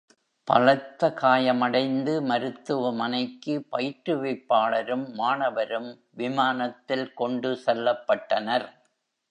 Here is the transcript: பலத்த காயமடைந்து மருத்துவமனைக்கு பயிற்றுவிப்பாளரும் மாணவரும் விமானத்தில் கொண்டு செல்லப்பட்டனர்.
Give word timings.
பலத்த 0.47 1.09
காயமடைந்து 1.13 2.21
மருத்துவமனைக்கு 2.21 3.67
பயிற்றுவிப்பாளரும் 3.71 5.05
மாணவரும் 5.13 5.91
விமானத்தில் 6.13 7.07
கொண்டு 7.13 7.51
செல்லப்பட்டனர். 7.65 8.67